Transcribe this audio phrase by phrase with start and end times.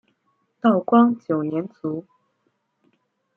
[0.61, 2.03] 道光九年卒。